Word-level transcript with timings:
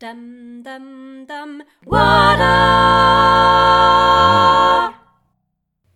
Dum, 0.00 0.62
dum, 0.64 1.26
dum, 1.26 1.62
Wada! 1.84 2.54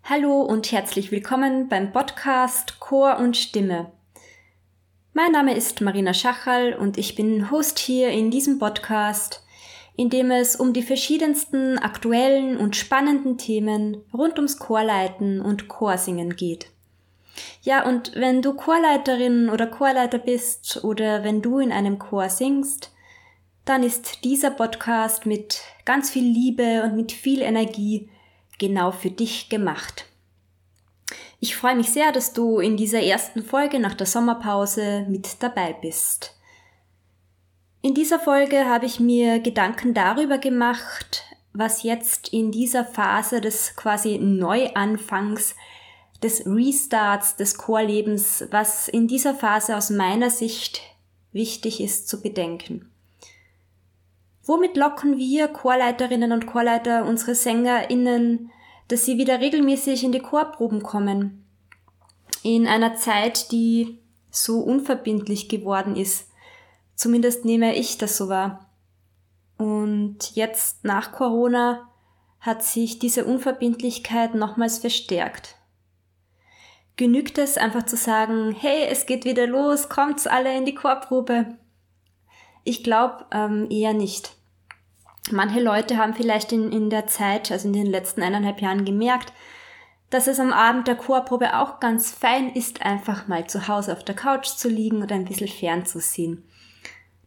Hallo 0.02 0.42
und 0.42 0.70
herzlich 0.72 1.10
willkommen 1.10 1.70
beim 1.70 1.90
Podcast 1.90 2.80
Chor 2.80 3.16
und 3.16 3.34
Stimme. 3.34 3.92
Mein 5.14 5.32
Name 5.32 5.56
ist 5.56 5.80
Marina 5.80 6.12
Schachal 6.12 6.74
und 6.74 6.98
ich 6.98 7.14
bin 7.14 7.50
Host 7.50 7.78
hier 7.78 8.10
in 8.10 8.30
diesem 8.30 8.58
Podcast, 8.58 9.42
in 9.96 10.10
dem 10.10 10.30
es 10.30 10.54
um 10.54 10.74
die 10.74 10.82
verschiedensten 10.82 11.78
aktuellen 11.78 12.58
und 12.58 12.76
spannenden 12.76 13.38
Themen 13.38 14.04
rund 14.12 14.36
ums 14.36 14.58
Chorleiten 14.58 15.40
und 15.40 15.68
Chorsingen 15.68 16.36
geht. 16.36 16.66
Ja, 17.62 17.88
und 17.88 18.14
wenn 18.16 18.42
du 18.42 18.52
Chorleiterin 18.52 19.48
oder 19.48 19.66
Chorleiter 19.66 20.18
bist 20.18 20.84
oder 20.84 21.24
wenn 21.24 21.40
du 21.40 21.58
in 21.58 21.72
einem 21.72 21.98
Chor 21.98 22.28
singst, 22.28 22.90
dann 23.64 23.82
ist 23.82 24.24
dieser 24.24 24.50
Podcast 24.50 25.26
mit 25.26 25.60
ganz 25.84 26.10
viel 26.10 26.24
Liebe 26.24 26.82
und 26.84 26.96
mit 26.96 27.12
viel 27.12 27.40
Energie 27.40 28.10
genau 28.58 28.92
für 28.92 29.10
dich 29.10 29.48
gemacht. 29.48 30.06
Ich 31.40 31.56
freue 31.56 31.76
mich 31.76 31.90
sehr, 31.90 32.12
dass 32.12 32.32
du 32.32 32.58
in 32.58 32.76
dieser 32.76 33.02
ersten 33.02 33.42
Folge 33.42 33.78
nach 33.78 33.94
der 33.94 34.06
Sommerpause 34.06 35.06
mit 35.08 35.42
dabei 35.42 35.74
bist. 35.74 36.34
In 37.82 37.94
dieser 37.94 38.18
Folge 38.18 38.66
habe 38.66 38.86
ich 38.86 38.98
mir 38.98 39.40
Gedanken 39.40 39.92
darüber 39.92 40.38
gemacht, 40.38 41.22
was 41.52 41.82
jetzt 41.82 42.32
in 42.32 42.50
dieser 42.50 42.84
Phase 42.84 43.40
des 43.40 43.76
quasi 43.76 44.18
Neuanfangs, 44.18 45.54
des 46.22 46.46
Restarts 46.46 47.36
des 47.36 47.58
Chorlebens, 47.58 48.46
was 48.50 48.88
in 48.88 49.06
dieser 49.06 49.34
Phase 49.34 49.76
aus 49.76 49.90
meiner 49.90 50.30
Sicht 50.30 50.80
wichtig 51.32 51.80
ist 51.82 52.08
zu 52.08 52.22
bedenken. 52.22 52.90
Womit 54.46 54.76
locken 54.76 55.16
wir 55.16 55.48
Chorleiterinnen 55.48 56.32
und 56.32 56.46
Chorleiter 56.46 57.06
unsere 57.06 57.34
SängerInnen, 57.34 58.50
dass 58.88 59.06
sie 59.06 59.16
wieder 59.16 59.40
regelmäßig 59.40 60.04
in 60.04 60.12
die 60.12 60.20
Chorproben 60.20 60.82
kommen? 60.82 61.46
In 62.42 62.66
einer 62.66 62.94
Zeit, 62.94 63.50
die 63.52 63.98
so 64.30 64.60
unverbindlich 64.60 65.48
geworden 65.48 65.96
ist. 65.96 66.28
Zumindest 66.94 67.44
nehme 67.44 67.74
ich 67.74 67.96
das 67.96 68.16
so 68.18 68.28
wahr. 68.28 68.70
Und 69.56 70.34
jetzt 70.34 70.84
nach 70.84 71.12
Corona 71.12 71.88
hat 72.40 72.62
sich 72.62 72.98
diese 72.98 73.24
Unverbindlichkeit 73.24 74.34
nochmals 74.34 74.78
verstärkt. 74.78 75.56
Genügt 76.96 77.38
es 77.38 77.56
einfach 77.56 77.84
zu 77.84 77.96
sagen, 77.96 78.52
hey, 78.52 78.86
es 78.90 79.06
geht 79.06 79.24
wieder 79.24 79.46
los, 79.46 79.88
kommt's 79.88 80.26
alle 80.26 80.54
in 80.54 80.66
die 80.66 80.74
Chorprobe? 80.74 81.56
Ich 82.64 82.82
glaube 82.82 83.26
ähm, 83.30 83.68
eher 83.70 83.92
nicht. 83.92 84.34
Manche 85.30 85.60
Leute 85.60 85.96
haben 85.96 86.14
vielleicht 86.14 86.52
in, 86.52 86.72
in 86.72 86.90
der 86.90 87.06
Zeit, 87.06 87.50
also 87.50 87.68
in 87.68 87.74
den 87.74 87.86
letzten 87.86 88.22
eineinhalb 88.22 88.60
Jahren 88.60 88.84
gemerkt, 88.84 89.32
dass 90.10 90.26
es 90.26 90.38
am 90.38 90.52
Abend 90.52 90.86
der 90.86 90.96
Chorprobe 90.96 91.58
auch 91.58 91.80
ganz 91.80 92.10
fein 92.10 92.50
ist, 92.52 92.82
einfach 92.82 93.26
mal 93.26 93.46
zu 93.46 93.68
Hause 93.68 93.92
auf 93.92 94.04
der 94.04 94.14
Couch 94.14 94.46
zu 94.46 94.68
liegen 94.68 95.02
und 95.02 95.10
ein 95.12 95.24
bisschen 95.24 95.48
fernzusehen. 95.48 96.44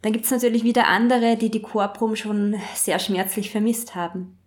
Dann 0.02 0.14
gibt's 0.14 0.32
natürlich 0.32 0.64
wieder 0.64 0.88
andere, 0.88 1.38
die 1.38 1.50
die 1.50 1.62
Chorproben 1.62 2.16
schon 2.16 2.56
sehr 2.76 3.00
schmerzlich 3.00 3.52
vermisst 3.52 3.96
haben. 3.96 4.38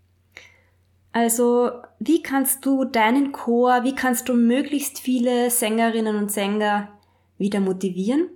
Also, 1.13 1.73
wie 1.99 2.23
kannst 2.23 2.65
du 2.65 2.85
deinen 2.85 3.33
Chor, 3.33 3.83
wie 3.83 3.97
kannst 3.97 4.29
du 4.29 4.35
möglichst 4.35 5.01
viele 5.01 5.51
Sängerinnen 5.51 6.17
und 6.17 6.31
Sänger 6.31 6.89
wieder 7.37 7.59
motivieren? 7.59 8.31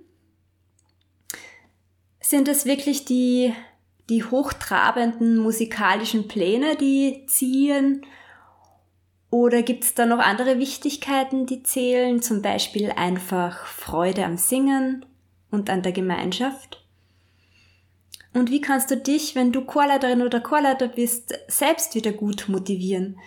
Sind 2.27 2.47
es 2.47 2.65
wirklich 2.65 3.05
die, 3.05 3.53
die 4.09 4.23
hochtrabenden 4.23 5.37
musikalischen 5.37 6.27
Pläne, 6.27 6.75
die 6.75 7.23
ziehen? 7.27 8.03
Oder 9.29 9.61
gibt 9.61 9.83
es 9.83 9.93
da 9.93 10.07
noch 10.07 10.17
andere 10.17 10.57
Wichtigkeiten, 10.57 11.45
die 11.45 11.61
zählen? 11.61 12.23
Zum 12.23 12.41
Beispiel 12.41 12.89
einfach 12.89 13.67
Freude 13.67 14.25
am 14.25 14.37
Singen 14.37 15.05
und 15.51 15.69
an 15.69 15.83
der 15.83 15.91
Gemeinschaft? 15.91 16.83
Und 18.33 18.49
wie 18.49 18.59
kannst 18.59 18.89
du 18.89 18.97
dich, 18.97 19.35
wenn 19.35 19.51
du 19.51 19.63
Chorleiterin 19.63 20.23
oder 20.23 20.39
Chorleiter 20.39 20.87
bist, 20.87 21.37
selbst 21.47 21.93
wieder 21.93 22.11
gut 22.11 22.49
motivieren? 22.49 23.19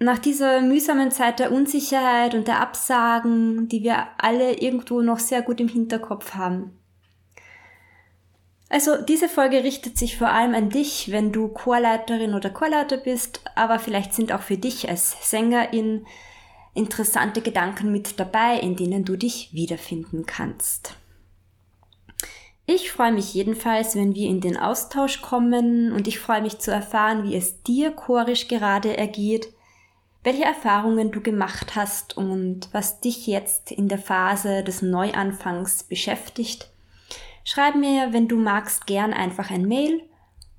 Nach 0.00 0.18
dieser 0.18 0.60
mühsamen 0.60 1.10
Zeit 1.12 1.38
der 1.38 1.50
Unsicherheit 1.50 2.34
und 2.34 2.46
der 2.46 2.60
Absagen, 2.60 3.68
die 3.68 3.82
wir 3.82 4.08
alle 4.18 4.52
irgendwo 4.60 5.00
noch 5.00 5.18
sehr 5.18 5.40
gut 5.40 5.62
im 5.62 5.68
Hinterkopf 5.68 6.34
haben. 6.34 6.76
Also 8.68 9.00
diese 9.00 9.28
Folge 9.28 9.62
richtet 9.62 9.96
sich 9.96 10.18
vor 10.18 10.28
allem 10.28 10.54
an 10.54 10.70
dich, 10.70 11.12
wenn 11.12 11.30
du 11.30 11.48
Chorleiterin 11.48 12.34
oder 12.34 12.50
Chorleiter 12.50 12.96
bist, 12.96 13.40
aber 13.54 13.78
vielleicht 13.78 14.12
sind 14.12 14.32
auch 14.32 14.42
für 14.42 14.58
dich 14.58 14.88
als 14.88 15.30
Sängerin 15.30 16.04
interessante 16.74 17.42
Gedanken 17.42 17.92
mit 17.92 18.18
dabei, 18.18 18.58
in 18.58 18.76
denen 18.76 19.04
du 19.04 19.16
dich 19.16 19.52
wiederfinden 19.52 20.26
kannst. 20.26 20.94
Ich 22.66 22.90
freue 22.90 23.12
mich 23.12 23.32
jedenfalls, 23.32 23.94
wenn 23.94 24.16
wir 24.16 24.28
in 24.28 24.40
den 24.40 24.56
Austausch 24.56 25.22
kommen 25.22 25.92
und 25.92 26.08
ich 26.08 26.18
freue 26.18 26.42
mich 26.42 26.58
zu 26.58 26.72
erfahren, 26.72 27.22
wie 27.22 27.36
es 27.36 27.62
dir 27.62 27.92
chorisch 27.92 28.48
gerade 28.48 28.96
ergeht, 28.96 29.52
welche 30.24 30.42
Erfahrungen 30.42 31.12
du 31.12 31.20
gemacht 31.20 31.76
hast 31.76 32.16
und 32.16 32.68
was 32.72 32.98
dich 32.98 33.28
jetzt 33.28 33.70
in 33.70 33.86
der 33.86 34.00
Phase 34.00 34.64
des 34.64 34.82
Neuanfangs 34.82 35.84
beschäftigt 35.84 36.72
Schreib 37.48 37.76
mir, 37.76 38.12
wenn 38.12 38.26
du 38.26 38.38
magst, 38.38 38.88
gern 38.88 39.12
einfach 39.12 39.52
ein 39.52 39.68
Mail 39.68 40.02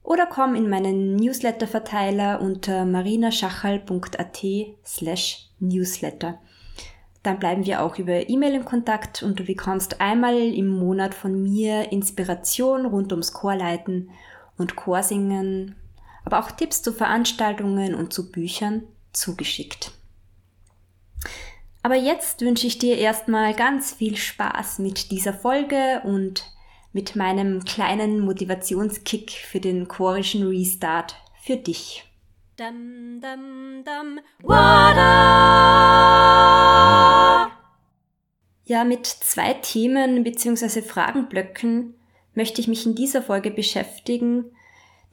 oder 0.03 0.25
komm 0.25 0.55
in 0.55 0.69
meinen 0.69 1.17
Newsletter-Verteiler 1.17 2.39
unter 2.39 2.85
marinaschachal.at 2.85 4.45
slash 4.85 5.49
newsletter. 5.59 6.39
Dann 7.23 7.39
bleiben 7.39 7.65
wir 7.65 7.83
auch 7.83 7.97
über 7.97 8.29
E-Mail 8.29 8.53
in 8.53 8.63
Kontakt 8.63 9.21
und 9.21 9.37
du 9.37 9.43
bekommst 9.43 9.99
einmal 9.99 10.37
im 10.37 10.69
Monat 10.69 11.13
von 11.13 11.43
mir 11.43 11.91
Inspiration 11.91 12.85
rund 12.85 13.11
ums 13.11 13.33
Chorleiten 13.33 14.09
und 14.57 14.77
Chorsingen, 14.77 15.75
aber 16.23 16.39
auch 16.39 16.51
Tipps 16.51 16.81
zu 16.81 16.93
Veranstaltungen 16.93 17.95
und 17.95 18.13
zu 18.13 18.31
Büchern 18.31 18.83
zugeschickt. 19.11 19.91
Aber 21.83 21.95
jetzt 21.95 22.39
wünsche 22.39 22.65
ich 22.65 22.79
dir 22.79 22.97
erstmal 22.97 23.53
ganz 23.53 23.91
viel 23.91 24.15
Spaß 24.15 24.79
mit 24.79 25.11
dieser 25.11 25.33
Folge 25.33 26.01
und 26.05 26.45
mit 26.93 27.15
meinem 27.15 27.63
kleinen 27.63 28.19
Motivationskick 28.19 29.31
für 29.31 29.59
den 29.59 29.87
chorischen 29.87 30.47
Restart 30.47 31.15
für 31.41 31.57
dich. 31.57 32.03
Dum, 32.57 33.21
dum, 33.21 33.83
dum, 33.85 34.19
ja, 38.65 38.83
mit 38.83 39.05
zwei 39.05 39.53
Themen 39.53 40.23
bzw. 40.23 40.81
Fragenblöcken 40.81 41.93
möchte 42.33 42.59
ich 42.59 42.67
mich 42.67 42.85
in 42.85 42.95
dieser 42.95 43.21
Folge 43.21 43.51
beschäftigen, 43.51 44.51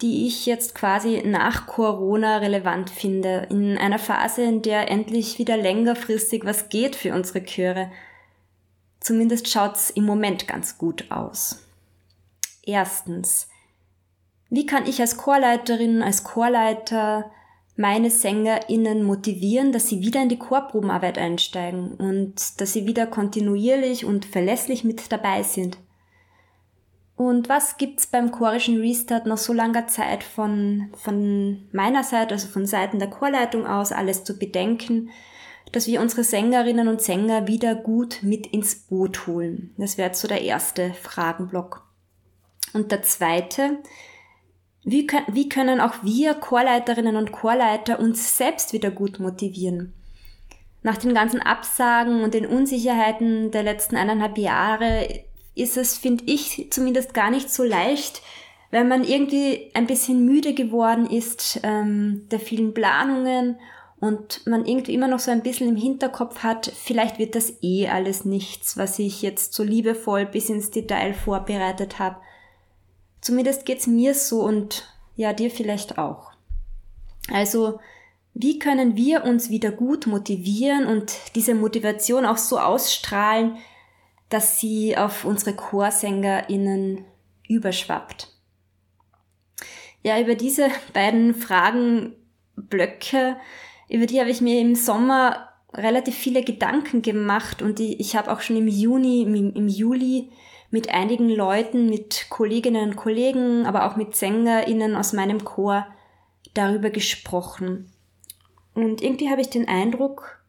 die 0.02 0.26
ich 0.26 0.44
jetzt 0.44 0.74
quasi 0.74 1.22
nach 1.24 1.66
Corona 1.66 2.38
relevant 2.38 2.90
finde, 2.90 3.46
in 3.50 3.78
einer 3.78 4.00
Phase, 4.00 4.42
in 4.42 4.62
der 4.62 4.90
endlich 4.90 5.38
wieder 5.38 5.56
längerfristig 5.56 6.44
was 6.44 6.68
geht 6.68 6.96
für 6.96 7.14
unsere 7.14 7.44
Chöre. 7.44 7.92
Zumindest 9.04 9.50
schaut's 9.50 9.90
im 9.90 10.06
Moment 10.06 10.48
ganz 10.48 10.78
gut 10.78 11.10
aus. 11.10 11.62
Erstens, 12.62 13.48
wie 14.48 14.64
kann 14.64 14.86
ich 14.86 14.98
als 14.98 15.18
Chorleiterin, 15.18 16.02
als 16.02 16.24
Chorleiter 16.24 17.30
meine 17.76 18.10
SängerInnen 18.10 19.02
motivieren, 19.02 19.72
dass 19.72 19.88
sie 19.88 20.00
wieder 20.00 20.22
in 20.22 20.30
die 20.30 20.38
Chorprobenarbeit 20.38 21.18
einsteigen 21.18 21.92
und 21.92 22.58
dass 22.62 22.72
sie 22.72 22.86
wieder 22.86 23.06
kontinuierlich 23.06 24.06
und 24.06 24.24
verlässlich 24.24 24.84
mit 24.84 25.12
dabei 25.12 25.42
sind? 25.42 25.76
Und 27.14 27.50
was 27.50 27.76
gibt's 27.76 28.06
beim 28.06 28.32
chorischen 28.32 28.80
Restart 28.80 29.26
nach 29.26 29.36
so 29.36 29.52
langer 29.52 29.86
Zeit 29.86 30.24
von, 30.24 30.88
von 30.94 31.68
meiner 31.72 32.04
Seite, 32.04 32.32
also 32.32 32.48
von 32.48 32.64
Seiten 32.64 32.98
der 32.98 33.10
Chorleitung 33.10 33.66
aus, 33.66 33.92
alles 33.92 34.24
zu 34.24 34.38
bedenken, 34.38 35.10
dass 35.72 35.86
wir 35.86 36.00
unsere 36.00 36.24
Sängerinnen 36.24 36.88
und 36.88 37.02
Sänger 37.02 37.46
wieder 37.46 37.74
gut 37.74 38.18
mit 38.22 38.46
ins 38.46 38.74
Boot 38.74 39.26
holen? 39.26 39.74
Das 39.76 39.98
wäre 39.98 40.08
jetzt 40.08 40.20
so 40.20 40.28
der 40.28 40.42
erste 40.42 40.94
Fragenblock. 40.94 41.84
Und 42.72 42.92
der 42.92 43.02
zweite, 43.02 43.78
wie, 44.84 45.06
können, 45.06 45.26
wie 45.32 45.48
können 45.48 45.80
auch 45.80 45.94
wir 46.02 46.34
Chorleiterinnen 46.34 47.16
und 47.16 47.32
Chorleiter 47.32 47.98
uns 47.98 48.36
selbst 48.36 48.72
wieder 48.72 48.90
gut 48.90 49.18
motivieren? 49.18 49.94
Nach 50.82 50.98
den 50.98 51.14
ganzen 51.14 51.40
Absagen 51.40 52.22
und 52.22 52.34
den 52.34 52.46
Unsicherheiten 52.46 53.50
der 53.50 53.62
letzten 53.62 53.96
eineinhalb 53.96 54.36
Jahre 54.36 55.08
ist 55.54 55.76
es, 55.76 55.96
finde 55.96 56.24
ich, 56.26 56.68
zumindest 56.70 57.14
gar 57.14 57.30
nicht 57.30 57.48
so 57.48 57.62
leicht, 57.62 58.20
wenn 58.70 58.88
man 58.88 59.04
irgendwie 59.04 59.70
ein 59.74 59.86
bisschen 59.86 60.26
müde 60.26 60.52
geworden 60.52 61.06
ist 61.06 61.60
ähm, 61.62 62.26
der 62.30 62.40
vielen 62.40 62.74
Planungen 62.74 63.56
und 64.04 64.46
man 64.46 64.66
irgendwie 64.66 64.94
immer 64.94 65.08
noch 65.08 65.18
so 65.18 65.30
ein 65.30 65.42
bisschen 65.42 65.68
im 65.68 65.76
Hinterkopf 65.76 66.42
hat, 66.42 66.70
vielleicht 66.74 67.18
wird 67.18 67.34
das 67.34 67.54
eh 67.62 67.88
alles 67.88 68.24
nichts, 68.24 68.76
was 68.76 68.98
ich 68.98 69.22
jetzt 69.22 69.54
so 69.54 69.62
liebevoll 69.62 70.26
bis 70.26 70.50
ins 70.50 70.70
Detail 70.70 71.14
vorbereitet 71.14 71.98
habe 71.98 72.16
Zumindest 73.24 73.64
geht's 73.64 73.86
mir 73.86 74.14
so 74.14 74.42
und 74.42 74.86
ja, 75.16 75.32
dir 75.32 75.50
vielleicht 75.50 75.96
auch. 75.96 76.32
Also, 77.32 77.80
wie 78.34 78.58
können 78.58 78.96
wir 78.96 79.24
uns 79.24 79.48
wieder 79.48 79.70
gut 79.70 80.06
motivieren 80.06 80.84
und 80.84 81.14
diese 81.34 81.54
Motivation 81.54 82.26
auch 82.26 82.36
so 82.36 82.58
ausstrahlen, 82.58 83.56
dass 84.28 84.60
sie 84.60 84.98
auf 84.98 85.24
unsere 85.24 85.56
ChorsängerInnen 85.56 87.06
überschwappt? 87.48 88.30
Ja, 90.02 90.20
über 90.20 90.34
diese 90.34 90.68
beiden 90.92 91.34
Fragenblöcke, 91.34 93.38
über 93.88 94.06
die 94.06 94.20
habe 94.20 94.30
ich 94.30 94.40
mir 94.40 94.60
im 94.60 94.74
Sommer 94.74 95.48
relativ 95.72 96.14
viele 96.14 96.42
Gedanken 96.42 97.02
gemacht 97.02 97.62
und 97.62 97.78
die, 97.78 98.00
ich 98.00 98.16
habe 98.16 98.32
auch 98.32 98.40
schon 98.40 98.56
im 98.56 98.68
Juni, 98.68 99.22
im, 99.22 99.54
im 99.54 99.68
Juli 99.68 100.30
mit 100.70 100.90
einigen 100.90 101.28
Leuten, 101.28 101.88
mit 101.88 102.26
Kolleginnen 102.30 102.90
und 102.90 102.96
Kollegen, 102.96 103.66
aber 103.66 103.86
auch 103.86 103.96
mit 103.96 104.16
SängerInnen 104.16 104.96
aus 104.96 105.12
meinem 105.12 105.44
Chor 105.44 105.86
darüber 106.54 106.90
gesprochen. 106.90 107.90
Und 108.74 109.02
irgendwie 109.02 109.30
habe 109.30 109.40
ich 109.40 109.50
den 109.50 109.68
Eindruck, 109.68 110.43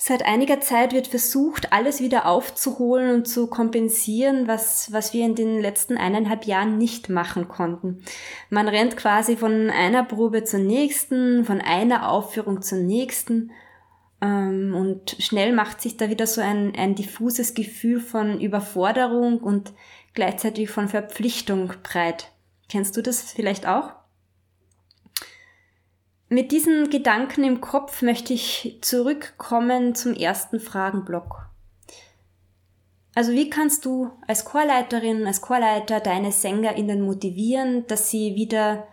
seit 0.00 0.24
einiger 0.24 0.60
Zeit 0.60 0.92
wird 0.92 1.08
versucht, 1.08 1.72
alles 1.72 2.00
wieder 2.00 2.26
aufzuholen 2.26 3.14
und 3.16 3.26
zu 3.26 3.48
kompensieren, 3.48 4.46
was, 4.46 4.92
was 4.92 5.12
wir 5.12 5.26
in 5.26 5.34
den 5.34 5.60
letzten 5.60 5.98
eineinhalb 5.98 6.44
Jahren 6.44 6.78
nicht 6.78 7.08
machen 7.08 7.48
konnten. 7.48 8.04
Man 8.48 8.68
rennt 8.68 8.96
quasi 8.96 9.36
von 9.36 9.70
einer 9.70 10.04
Probe 10.04 10.44
zur 10.44 10.60
nächsten, 10.60 11.44
von 11.44 11.60
einer 11.60 12.10
Aufführung 12.10 12.62
zur 12.62 12.78
nächsten 12.78 13.50
ähm, 14.22 14.72
und 14.76 15.16
schnell 15.18 15.52
macht 15.52 15.80
sich 15.80 15.96
da 15.96 16.08
wieder 16.08 16.28
so 16.28 16.40
ein, 16.40 16.74
ein 16.76 16.94
diffuses 16.94 17.54
Gefühl 17.54 17.98
von 17.98 18.40
Überforderung 18.40 19.38
und 19.40 19.72
gleichzeitig 20.14 20.70
von 20.70 20.88
Verpflichtung 20.88 21.72
breit. 21.82 22.30
Kennst 22.68 22.96
du 22.96 23.02
das 23.02 23.32
vielleicht 23.32 23.66
auch? 23.66 23.97
Mit 26.28 26.52
diesen 26.52 26.90
Gedanken 26.90 27.42
im 27.44 27.60
Kopf 27.60 28.02
möchte 28.02 28.34
ich 28.34 28.78
zurückkommen 28.82 29.94
zum 29.94 30.14
ersten 30.14 30.60
Fragenblock. 30.60 31.46
Also 33.14 33.32
wie 33.32 33.50
kannst 33.50 33.84
du 33.84 34.10
als 34.26 34.44
Chorleiterin, 34.44 35.26
als 35.26 35.40
Chorleiter 35.40 36.00
deine 36.00 36.30
SängerInnen 36.30 37.00
motivieren, 37.00 37.86
dass 37.86 38.10
sie 38.10 38.34
wieder 38.36 38.86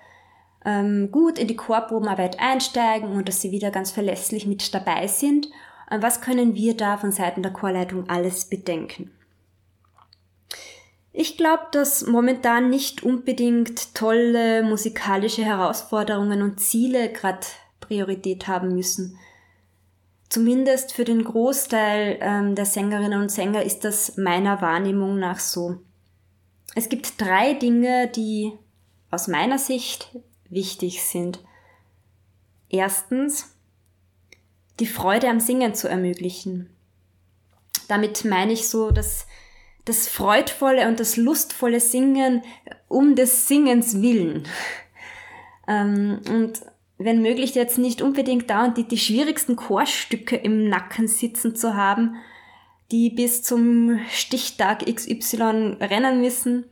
ähm, 0.66 1.12
gut 1.12 1.38
in 1.38 1.48
die 1.48 1.56
Chorprobenarbeit 1.56 2.40
einsteigen 2.40 3.12
und 3.12 3.30
dass 3.30 3.42
sie 3.42 3.52
wieder 3.52 3.72
ganz 3.72 3.92
verlässlich 3.92 4.48
mit 4.48 4.74
dabei 4.74 5.08
sind. 5.08 5.48
Was 5.90 6.22
können 6.22 6.56
wir 6.56 6.76
da 6.76 6.98
von 6.98 7.12
Seiten 7.12 7.44
der 7.44 7.54
Chorleitung 7.54 8.10
alles 8.10 8.46
bedenken? 8.46 9.12
Ich 11.18 11.38
glaube, 11.38 11.68
dass 11.72 12.06
momentan 12.06 12.70
nicht 12.70 13.02
unbedingt 13.02 13.96
tolle 13.96 14.64
musikalische 14.64 15.46
Herausforderungen 15.46 16.42
und 16.42 16.60
Ziele 16.60 17.10
gerade 17.10 17.48
Priorität 17.80 18.50
haben 18.50 18.76
müssen. 18.76 19.18
Zumindest 20.28 20.92
für 20.92 21.06
den 21.06 21.24
Großteil 21.24 22.18
ähm, 22.20 22.56
der 22.56 22.66
Sängerinnen 22.66 23.22
und 23.22 23.32
Sänger 23.32 23.64
ist 23.64 23.86
das 23.86 24.18
meiner 24.18 24.62
Wahrnehmung 24.62 25.18
nach 25.18 25.40
so. 25.40 25.78
Es 26.76 26.90
gibt 26.90 27.22
drei 27.22 27.54
Dinge, 27.54 28.10
die 28.14 28.52
aus 29.10 29.30
meiner 29.30 29.58
Sicht 29.58 30.10
wichtig 30.50 31.02
sind. 31.02 31.40
Erstens, 32.68 33.56
die 34.82 34.88
Freude 34.88 35.30
am 35.30 35.40
Singen 35.40 35.76
zu 35.76 35.88
ermöglichen. 35.88 36.70
Damit 37.88 38.26
meine 38.26 38.52
ich 38.52 38.68
so, 38.68 38.92
dass 38.92 39.28
das 39.86 40.08
freudvolle 40.08 40.88
und 40.88 41.00
das 41.00 41.18
lustvolle 41.18 41.80
Singen 41.80 42.44
um 42.88 43.16
des 43.16 43.48
Singens 43.48 44.02
willen. 44.02 44.48
Ähm, 45.68 46.22
und 46.30 46.62
wenn 47.00 47.24
möglich 47.24 47.56
jetzt 47.56 47.80
nicht 47.80 48.04
unbedingt 48.04 48.52
da 48.52 48.66
und 48.66 48.78
die, 48.78 48.88
die 48.88 49.00
schwierigsten 49.00 49.56
Chorstücke 49.56 50.36
im 50.36 50.70
Nacken 50.70 51.08
sitzen 51.08 51.56
zu 51.56 51.76
haben, 51.76 52.18
die 52.92 53.10
bis 53.10 53.42
zum 53.42 54.00
Stichtag 54.12 54.86
XY 54.86 55.78
rennen 55.82 56.22
müssen, 56.22 56.66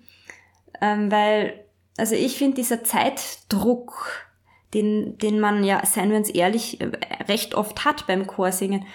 ähm, 0.80 1.12
weil 1.12 1.64
also 1.98 2.16
ich 2.16 2.38
finde 2.38 2.56
dieser 2.56 2.84
Zeitdruck, 2.84 4.28
den, 4.74 5.18
den 5.20 5.40
man 5.40 5.64
ja, 5.64 5.86
seien 5.86 6.10
wir 6.10 6.18
uns 6.18 6.30
ehrlich, 6.30 6.82
äh, 6.82 6.92
recht 7.28 7.56
oft 7.56 7.86
hat 7.86 8.08
beim 8.08 8.26
Chorsingen, 8.26 8.86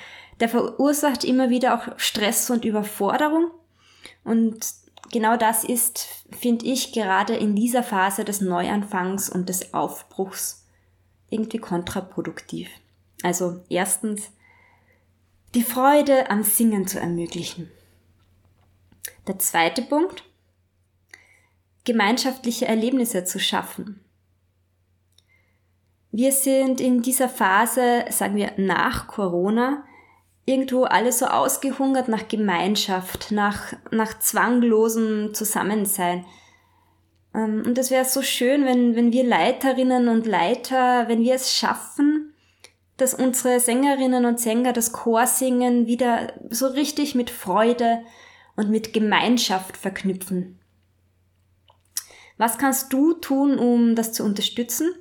der 0.41 0.49
verursacht 0.49 1.25
immer 1.25 1.51
wieder 1.51 1.75
auch 1.75 1.99
Stress 1.99 2.51
und 2.51 2.65
Überforderung. 2.65 3.51
Und 4.25 4.67
genau 5.13 5.37
das 5.37 5.65
ist, 5.65 6.07
finde 6.39 6.67
ich, 6.67 6.93
gerade 6.93 7.35
in 7.35 7.55
dieser 7.55 7.83
Phase 7.83 8.25
des 8.25 8.41
Neuanfangs 8.41 9.29
und 9.29 9.49
des 9.49 9.75
Aufbruchs 9.75 10.67
irgendwie 11.31 11.59
kontraproduktiv. 11.59 12.69
Also 13.23 13.61
erstens, 13.69 14.31
die 15.55 15.63
Freude 15.63 16.31
am 16.31 16.43
Singen 16.43 16.87
zu 16.87 17.01
ermöglichen. 17.01 17.71
Der 19.27 19.39
zweite 19.39 19.83
Punkt, 19.83 20.25
gemeinschaftliche 21.85 22.67
Erlebnisse 22.67 23.25
zu 23.25 23.41
schaffen. 23.41 24.05
Wir 26.11 26.33
sind 26.33 26.81
in 26.81 27.03
dieser 27.03 27.29
Phase, 27.29 28.05
sagen 28.11 28.37
wir 28.37 28.53
nach 28.57 29.09
Corona, 29.09 29.85
irgendwo 30.49 30.85
alle 30.85 31.13
so 31.13 31.27
ausgehungert 31.27 32.09
nach 32.09 32.27
Gemeinschaft, 32.27 33.31
nach, 33.31 33.75
nach 33.91 34.19
zwanglosem 34.19 35.35
Zusammensein. 35.35 36.25
Ähm, 37.35 37.63
und 37.67 37.77
es 37.77 37.91
wäre 37.91 38.07
so 38.07 38.23
schön, 38.23 38.65
wenn, 38.65 38.97
wenn 38.97 39.13
wir 39.13 39.25
Leiterinnen 39.25 40.09
und 40.09 40.27
Leiter, 40.27 41.07
wenn 41.09 41.21
wir 41.21 41.35
es 41.35 41.53
schaffen, 41.53 42.33
dass 42.97 43.13
unsere 43.13 43.61
Sängerinnen 43.61 44.25
und 44.25 44.41
Sänger 44.41 44.73
das 44.73 44.93
Chorsingen 44.93 45.87
wieder 45.87 46.33
so 46.49 46.67
richtig 46.67 47.15
mit 47.15 47.29
Freude 47.29 48.01
und 48.57 48.71
mit 48.71 48.95
Gemeinschaft 48.95 49.77
verknüpfen. 49.77 50.59
Was 52.39 52.57
kannst 52.57 52.93
du 52.93 53.13
tun, 53.13 53.59
um 53.59 53.95
das 53.95 54.15
zu 54.15 54.25
unterstützen? 54.25 54.95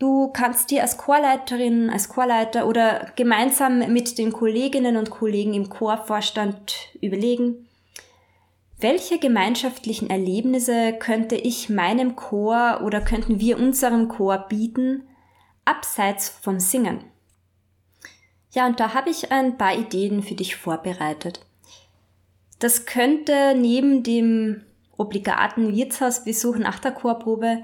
Du 0.00 0.28
kannst 0.28 0.70
dir 0.70 0.80
als 0.80 0.96
Chorleiterin, 0.96 1.90
als 1.90 2.08
Chorleiter 2.08 2.66
oder 2.66 3.12
gemeinsam 3.16 3.92
mit 3.92 4.16
den 4.16 4.32
Kolleginnen 4.32 4.96
und 4.96 5.10
Kollegen 5.10 5.52
im 5.52 5.68
Chorvorstand 5.68 6.74
überlegen, 7.02 7.68
welche 8.78 9.18
gemeinschaftlichen 9.18 10.08
Erlebnisse 10.08 10.94
könnte 10.94 11.36
ich 11.36 11.68
meinem 11.68 12.16
Chor 12.16 12.80
oder 12.82 13.02
könnten 13.02 13.40
wir 13.40 13.58
unserem 13.58 14.08
Chor 14.08 14.38
bieten, 14.48 15.06
abseits 15.66 16.30
vom 16.30 16.60
Singen? 16.60 17.04
Ja, 18.52 18.66
und 18.66 18.80
da 18.80 18.94
habe 18.94 19.10
ich 19.10 19.30
ein 19.30 19.58
paar 19.58 19.76
Ideen 19.76 20.22
für 20.22 20.34
dich 20.34 20.56
vorbereitet. 20.56 21.44
Das 22.58 22.86
könnte 22.86 23.54
neben 23.54 24.02
dem 24.02 24.62
obligaten 24.96 25.76
Wirtshausbesuch 25.76 26.56
nach 26.56 26.78
der 26.78 26.92
Chorprobe 26.92 27.62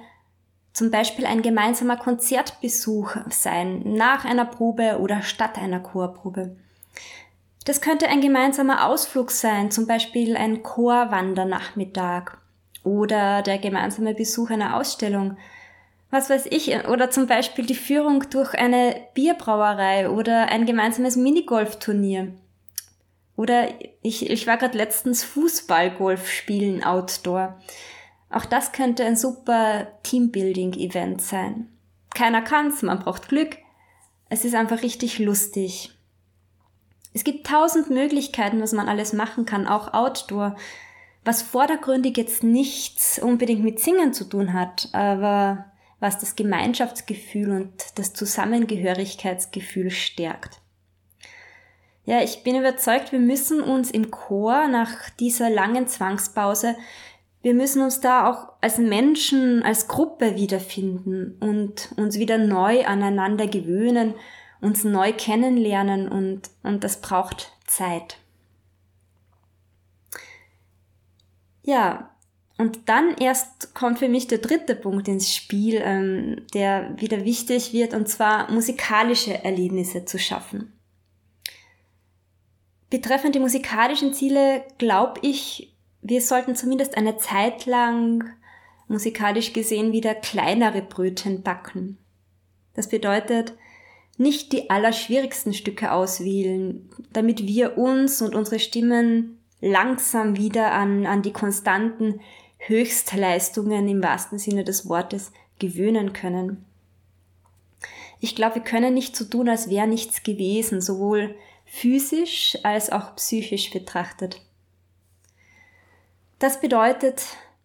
zum 0.77 0.91
Beispiel 0.91 1.25
ein 1.25 1.41
gemeinsamer 1.41 1.97
Konzertbesuch 1.97 3.17
sein, 3.31 3.81
nach 3.95 4.27
einer 4.27 4.45
Probe 4.45 4.99
oder 5.01 5.23
statt 5.23 5.57
einer 5.57 5.81
Chorprobe. 5.81 6.55
Das 7.65 7.81
könnte 7.81 8.09
ein 8.09 8.21
gemeinsamer 8.21 8.87
Ausflug 8.87 9.31
sein, 9.31 9.71
zum 9.71 9.87
Beispiel 9.87 10.37
ein 10.37 10.63
Chorwandernachmittag 10.63 12.37
oder 12.85 13.41
der 13.41 13.57
gemeinsame 13.57 14.13
Besuch 14.13 14.51
einer 14.51 14.77
Ausstellung. 14.77 15.39
Was 16.11 16.29
weiß 16.29 16.45
ich, 16.51 16.87
oder 16.87 17.09
zum 17.09 17.27
Beispiel 17.27 17.65
die 17.65 17.75
Führung 17.75 18.29
durch 18.29 18.53
eine 18.53 18.97
Bierbrauerei 19.15 20.11
oder 20.11 20.49
ein 20.51 20.67
gemeinsames 20.67 21.17
Minigolfturnier. 21.17 22.35
Oder 23.35 23.69
ich, 24.03 24.29
ich 24.29 24.47
war 24.47 24.59
gerade 24.59 24.77
letztens 24.77 25.25
Fußballgolf 25.25 26.31
spielen 26.31 26.85
outdoor. 26.85 27.59
Auch 28.37 28.45
das 28.45 28.73
könnte 28.73 29.03
ein 29.03 29.17
super 29.17 29.87
Teambuilding-Event 30.03 31.23
sein. 31.23 31.69
Keiner 32.15 32.43
kann's, 32.43 32.83
man 32.83 32.99
braucht 32.99 33.29
Glück. 33.29 33.57
Es 34.29 34.45
ist 34.45 34.55
einfach 34.55 34.83
richtig 34.83 35.19
lustig. 35.19 35.95
Es 37.15 37.25
gibt 37.25 37.47
tausend 37.47 37.89
Möglichkeiten, 37.89 38.61
was 38.61 38.73
man 38.73 38.91
alles 38.91 39.15
machen 39.15 39.47
kann, 39.47 39.67
auch 39.67 39.95
outdoor. 39.95 40.55
Was 41.25 41.41
vordergründig 41.41 42.19
jetzt 42.19 42.43
nichts 42.45 43.19
unbedingt 43.19 43.65
mit 43.65 43.81
Singen 43.81 44.13
zu 44.13 44.25
tun 44.25 44.53
hat, 44.53 44.91
aber 44.93 45.73
was 45.99 46.19
das 46.19 46.37
Gemeinschaftsgefühl 46.37 47.51
und 47.51 47.99
das 47.99 48.13
Zusammengehörigkeitsgefühl 48.13 49.91
stärkt. 49.91 50.61
Ja, 52.05 52.21
ich 52.21 52.43
bin 52.43 52.55
überzeugt, 52.55 53.13
wir 53.13 53.19
müssen 53.19 53.63
uns 53.63 53.91
im 53.91 54.11
Chor 54.11 54.69
nach 54.69 55.09
dieser 55.19 55.49
langen 55.49 55.89
Zwangspause, 55.89 56.77
wir 57.43 57.55
müssen 57.55 57.83
uns 57.83 58.01
da 58.01 58.29
auch 58.31 58.53
als 58.61 58.79
Menschen, 58.79 59.63
als 59.63 59.89
Gruppe 59.89 60.37
wiederfinden 60.37 61.37
und 61.41 61.93
uns 61.97 62.19
wieder 62.19 62.39
neu 62.39 62.85
aneinander 62.85 63.47
gewöhnen, 63.47 64.15
uns 64.61 64.85
neu 64.85 65.13
kennenlernen 65.13 66.09
und, 66.09 66.51
und 66.63 66.83
das 66.83 67.01
braucht 67.01 67.53
Zeit. 67.67 68.19
Ja, 71.63 72.11
Und 72.59 72.89
dann 72.89 73.15
erst 73.19 73.75
kommt 73.75 73.99
für 73.99 74.09
mich 74.09 74.29
der 74.29 74.39
dritte 74.39 74.75
Punkt 74.75 75.09
ins 75.09 75.35
Spiel, 75.35 75.81
ähm, 75.83 76.47
der 76.55 76.95
wieder 76.99 77.25
wichtig 77.25 77.73
wird, 77.73 77.93
und 77.93 78.09
zwar 78.09 78.51
musikalische 78.51 79.45
Erlebnisse 79.45 80.05
zu 80.07 80.19
schaffen. 80.19 80.73
Betreffend 82.89 83.35
die 83.35 83.41
musikalischen 83.41 84.15
Ziele 84.15 84.65
glaube 84.79 85.21
ich, 85.23 85.76
wir 86.09 86.21
sollten 86.21 86.55
zumindest 86.55 86.97
eine 86.97 87.17
Zeit 87.19 87.67
lang 87.67 88.25
musikalisch 88.87 89.53
gesehen 89.53 89.93
wieder 89.93 90.15
kleinere 90.15 90.81
Brötchen 90.81 91.43
backen. 91.43 91.99
Das 92.75 92.89
bedeutet, 92.89 93.55
nicht 94.17 94.53
die 94.53 94.71
allerschwierigsten 94.71 95.53
Stücke 95.53 95.91
auswählen, 95.91 96.89
damit 97.13 97.47
wir 97.47 97.77
uns 97.77 98.23
und 98.23 98.35
unsere 98.35 98.61
Stimmen 98.61 99.41
langsam 99.61 100.37
wieder 100.37 100.73
an, 100.73 101.07
an 101.07 101.23
die 101.23 101.33
konstanten 101.33 102.21
Höchstleistungen 102.59 103.89
im 103.89 104.03
wahrsten 104.03 104.39
Sinne 104.39 104.63
des 104.63 104.89
Wortes 104.89 105.33
gewöhnen 105.59 106.13
können. 106.13 106.65
Ich 108.21 108.37
glaube, 108.37 108.57
wir 108.57 108.63
können 108.63 108.95
nicht 108.95 109.17
so 109.17 109.25
tun, 109.25 109.49
als 109.49 109.69
wäre 109.69 109.89
nichts 109.89 110.23
gewesen, 110.23 110.81
sowohl 110.81 111.35
physisch 111.65 112.57
als 112.63 112.91
auch 112.91 113.17
psychisch 113.17 113.71
betrachtet. 113.71 114.41
Das 116.39 116.61
bedeutet, 116.61 117.23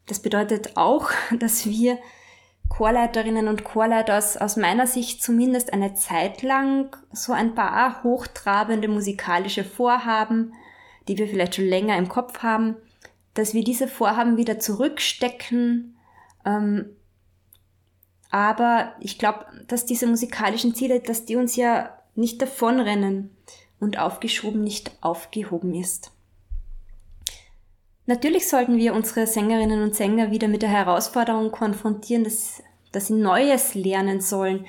das 0.07 0.21
bedeutet 0.21 0.77
auch, 0.77 1.11
dass 1.39 1.65
wir 1.65 1.97
Chorleiterinnen 2.69 3.49
und 3.49 3.65
Chorleiter 3.65 4.17
aus, 4.17 4.37
aus 4.37 4.55
meiner 4.55 4.87
Sicht 4.87 5.21
zumindest 5.21 5.73
eine 5.73 5.93
Zeit 5.93 6.41
lang 6.41 6.95
so 7.11 7.33
ein 7.33 7.53
paar 7.53 8.03
hochtrabende 8.03 8.87
musikalische 8.87 9.65
Vorhaben, 9.65 10.53
die 11.07 11.17
wir 11.17 11.27
vielleicht 11.27 11.55
schon 11.55 11.65
länger 11.65 11.97
im 11.97 12.07
Kopf 12.07 12.39
haben, 12.39 12.77
dass 13.33 13.53
wir 13.53 13.63
diese 13.63 13.89
Vorhaben 13.89 14.37
wieder 14.37 14.59
zurückstecken. 14.59 15.97
Ähm, 16.45 16.95
aber 18.29 18.93
ich 19.01 19.19
glaube, 19.19 19.45
dass 19.67 19.85
diese 19.85 20.07
musikalischen 20.07 20.73
Ziele, 20.73 21.01
dass 21.01 21.25
die 21.25 21.35
uns 21.35 21.57
ja 21.57 21.97
nicht 22.15 22.41
davonrennen 22.41 23.35
und 23.81 23.99
aufgeschoben 23.99 24.63
nicht 24.63 24.91
aufgehoben 25.01 25.75
ist. 25.75 26.11
Natürlich 28.11 28.49
sollten 28.49 28.75
wir 28.75 28.93
unsere 28.93 29.25
Sängerinnen 29.25 29.81
und 29.81 29.95
Sänger 29.95 30.31
wieder 30.31 30.49
mit 30.49 30.63
der 30.63 30.69
Herausforderung 30.69 31.49
konfrontieren, 31.49 32.25
dass, 32.25 32.61
dass 32.91 33.07
sie 33.07 33.13
Neues 33.13 33.73
lernen 33.73 34.19
sollen, 34.19 34.65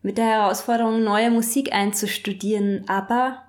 mit 0.00 0.16
der 0.16 0.24
Herausforderung, 0.24 1.04
neue 1.04 1.30
Musik 1.30 1.74
einzustudieren, 1.74 2.88
aber 2.88 3.42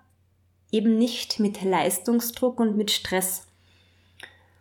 eben 0.69 0.97
nicht 0.97 1.39
mit 1.39 1.63
Leistungsdruck 1.63 2.59
und 2.59 2.75
mit 2.75 2.91
Stress. 2.91 3.47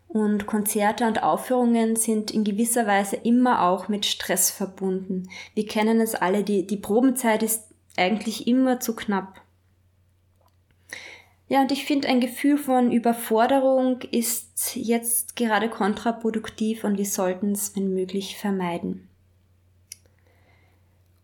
Und 0.07 0.47
Konzerte 0.47 1.05
und 1.05 1.21
Aufführungen 1.21 1.97
sind 1.97 2.31
in 2.31 2.45
gewisser 2.45 2.87
Weise 2.87 3.17
immer 3.17 3.63
auch 3.63 3.89
mit 3.89 4.07
Stress 4.07 4.53
verbunden. 4.53 5.29
Wir 5.55 5.67
kennen 5.67 6.01
es 6.01 6.15
alle, 6.15 6.45
die, 6.45 6.65
die 6.65 6.77
Probenzeit 6.77 7.43
ist 7.43 7.65
eigentlich 7.97 8.47
immer 8.47 8.79
zu 8.79 8.95
knapp. 8.95 9.41
Ja, 11.49 11.61
und 11.61 11.71
ich 11.71 11.85
finde, 11.85 12.09
ein 12.09 12.21
Gefühl 12.21 12.59
von 12.59 12.91
Überforderung 12.91 14.01
ist 14.11 14.75
jetzt 14.75 15.37
gerade 15.37 15.69
kontraproduktiv 15.69 16.83
und 16.83 16.99
wir 16.99 17.07
sollten 17.07 17.53
es, 17.53 17.77
wenn 17.77 17.95
möglich, 17.95 18.37
vermeiden. 18.37 19.09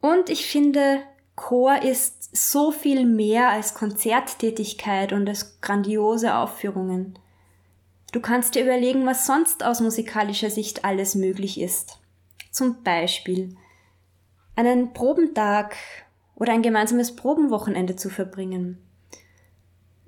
Und 0.00 0.31
ich 0.31 0.47
finde, 0.47 1.00
Chor 1.35 1.83
ist 1.83 2.37
so 2.37 2.71
viel 2.71 3.05
mehr 3.05 3.50
als 3.50 3.75
Konzerttätigkeit 3.75 5.12
und 5.12 5.29
als 5.29 5.61
grandiose 5.61 6.37
Aufführungen. 6.37 7.19
Du 8.12 8.21
kannst 8.21 8.55
dir 8.55 8.62
überlegen, 8.62 9.07
was 9.07 9.26
sonst 9.26 9.64
aus 9.64 9.81
musikalischer 9.81 10.50
Sicht 10.50 10.85
alles 10.85 11.14
möglich 11.14 11.61
ist. 11.61 11.99
Zum 12.52 12.83
Beispiel 12.85 13.57
einen 14.55 14.93
Probentag 14.93 15.76
oder 16.37 16.52
ein 16.52 16.62
gemeinsames 16.62 17.17
Probenwochenende 17.17 17.97
zu 17.97 18.11
verbringen 18.11 18.79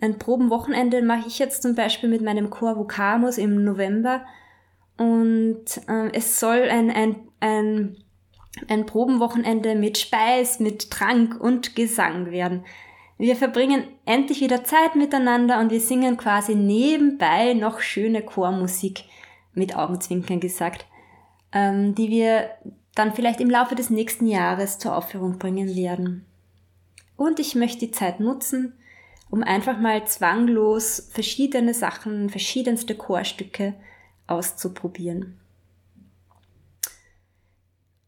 ein 0.01 0.19
Probenwochenende 0.19 1.03
mache 1.03 1.29
ich 1.29 1.39
jetzt 1.39 1.63
zum 1.63 1.75
Beispiel 1.75 2.09
mit 2.09 2.23
meinem 2.23 2.51
Chor 2.51 2.77
Vocamus 2.77 3.39
im 3.39 3.65
November 3.65 4.25
und 4.97 5.65
äh, 5.89 6.11
es 6.13 6.39
soll 6.39 6.69
ein, 6.69 6.91
ein, 6.91 7.17
ein, 7.41 7.97
ein 8.69 8.87
Probenwochenende 8.87 9.75
mit 9.75 9.99
Speis, 9.99 10.61
mit 10.61 10.91
Trank 10.91 11.41
und 11.41 11.75
Gesang 11.75 12.31
werden. 12.31 12.65
Wir 13.17 13.37
verbringen 13.37 13.85
endlich 14.05 14.41
wieder 14.41 14.65
Zeit 14.65 14.97
miteinander 14.97 15.61
und 15.61 15.71
wir 15.71 15.81
singen 15.81 16.17
quasi 16.17 16.55
nebenbei 16.55 17.55
noch 17.55 17.81
schöne 17.81 18.23
Chormusik, 18.23 19.05
mit 19.55 19.77
Augenzwinkern 19.77 20.41
gesagt, 20.41 20.85
ähm, 21.53 21.95
die 21.95 22.11
wir 22.11 22.51
dann 22.95 23.13
vielleicht 23.13 23.41
im 23.41 23.51
Laufe 23.51 23.75
des 23.75 23.91
nächsten 23.91 24.27
Jahres 24.27 24.79
zur 24.79 24.97
Aufführung 24.97 25.39
bringen 25.39 25.75
werden. 25.75 26.27
Und 27.17 27.39
ich 27.39 27.55
möchte 27.55 27.87
die 27.87 27.93
Zeit 27.93 28.21
nutzen, 28.21 28.75
um 29.35 29.43
einfach 29.43 29.81
mal 29.81 30.07
zwanglos 30.07 31.09
verschiedene 31.11 31.75
Sachen, 31.75 32.31
verschiedenste 32.31 32.95
Chorstücke 32.95 33.75
auszuprobieren. 34.29 35.41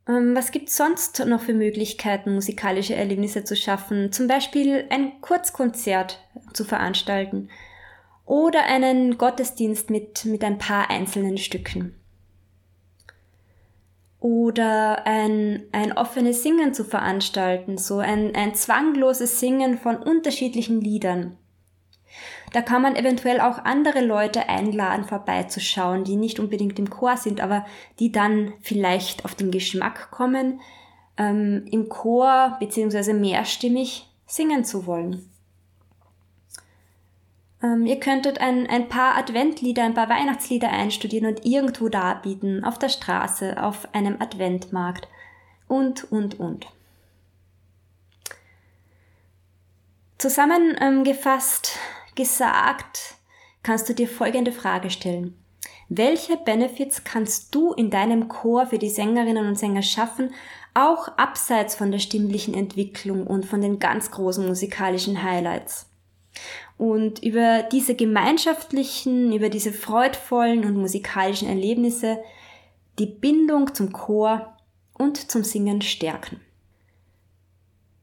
Ähm, 0.06 0.36
was 0.36 0.52
gibt 0.52 0.68
es 0.68 0.76
sonst 0.76 1.18
noch 1.26 1.40
für 1.40 1.52
Möglichkeiten, 1.52 2.32
musikalische 2.32 2.94
Erlebnisse 2.94 3.42
zu 3.42 3.56
schaffen? 3.56 4.12
Zum 4.12 4.28
Beispiel 4.28 4.84
ein 4.88 5.20
Kurzkonzert 5.20 6.24
zu 6.52 6.62
veranstalten 6.62 7.50
oder 8.24 8.62
einen 8.62 9.18
Gottesdienst 9.18 9.90
mit, 9.90 10.26
mit 10.26 10.44
ein 10.44 10.58
paar 10.58 10.90
einzelnen 10.90 11.38
Stücken 11.38 11.96
oder 14.26 15.06
ein, 15.06 15.62
ein 15.70 15.96
offenes 15.96 16.42
Singen 16.42 16.74
zu 16.74 16.82
veranstalten, 16.82 17.78
so 17.78 17.98
ein, 17.98 18.34
ein 18.34 18.56
zwangloses 18.56 19.38
Singen 19.38 19.78
von 19.78 19.96
unterschiedlichen 19.96 20.80
Liedern. 20.80 21.36
Da 22.52 22.60
kann 22.60 22.82
man 22.82 22.96
eventuell 22.96 23.40
auch 23.40 23.58
andere 23.64 24.04
Leute 24.04 24.48
einladen, 24.48 25.04
vorbeizuschauen, 25.04 26.02
die 26.02 26.16
nicht 26.16 26.40
unbedingt 26.40 26.76
im 26.80 26.90
Chor 26.90 27.16
sind, 27.16 27.40
aber 27.40 27.66
die 28.00 28.10
dann 28.10 28.52
vielleicht 28.62 29.24
auf 29.24 29.36
den 29.36 29.52
Geschmack 29.52 30.10
kommen, 30.10 30.60
ähm, 31.16 31.64
im 31.70 31.88
Chor 31.88 32.56
beziehungsweise 32.58 33.14
mehrstimmig 33.14 34.10
singen 34.26 34.64
zu 34.64 34.86
wollen. 34.86 35.30
Ähm, 37.66 37.86
ihr 37.86 37.98
könntet 37.98 38.40
ein, 38.40 38.66
ein 38.66 38.88
paar 38.88 39.16
Adventlieder, 39.16 39.84
ein 39.84 39.94
paar 39.94 40.08
Weihnachtslieder 40.08 40.70
einstudieren 40.70 41.26
und 41.26 41.44
irgendwo 41.44 41.88
darbieten, 41.88 42.64
auf 42.64 42.78
der 42.78 42.88
Straße, 42.88 43.62
auf 43.62 43.92
einem 43.94 44.16
Adventmarkt 44.20 45.08
und, 45.68 46.10
und, 46.12 46.38
und. 46.38 46.66
Zusammengefasst 50.18 51.78
gesagt, 52.14 53.16
kannst 53.62 53.88
du 53.88 53.94
dir 53.94 54.08
folgende 54.08 54.52
Frage 54.52 54.90
stellen. 54.90 55.36
Welche 55.88 56.36
Benefits 56.36 57.04
kannst 57.04 57.54
du 57.54 57.72
in 57.72 57.90
deinem 57.90 58.28
Chor 58.28 58.66
für 58.66 58.78
die 58.78 58.90
Sängerinnen 58.90 59.46
und 59.46 59.58
Sänger 59.58 59.82
schaffen, 59.82 60.34
auch 60.74 61.08
abseits 61.16 61.74
von 61.74 61.90
der 61.90 61.98
stimmlichen 61.98 62.54
Entwicklung 62.54 63.26
und 63.26 63.46
von 63.46 63.60
den 63.60 63.78
ganz 63.78 64.10
großen 64.10 64.46
musikalischen 64.46 65.22
Highlights? 65.22 65.86
Und 66.78 67.22
über 67.22 67.62
diese 67.62 67.94
gemeinschaftlichen, 67.94 69.32
über 69.32 69.48
diese 69.48 69.72
freudvollen 69.72 70.64
und 70.64 70.76
musikalischen 70.76 71.48
Erlebnisse 71.48 72.18
die 72.98 73.06
Bindung 73.06 73.74
zum 73.74 73.92
Chor 73.92 74.56
und 74.94 75.30
zum 75.30 75.44
Singen 75.44 75.82
stärken. 75.82 76.40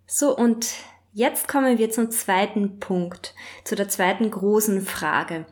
So, 0.08 0.36
und 0.36 0.68
jetzt 1.14 1.48
kommen 1.48 1.78
wir 1.78 1.90
zum 1.90 2.12
zweiten 2.12 2.80
Punkt, 2.80 3.34
zu 3.64 3.76
der 3.76 3.90
zweiten 3.90 4.30
großen 4.30 4.82
Frage. 4.82 5.46